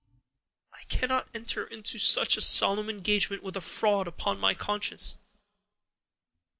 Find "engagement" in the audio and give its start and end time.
2.89-3.43